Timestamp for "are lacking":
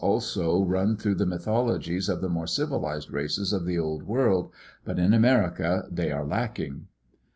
6.11-6.87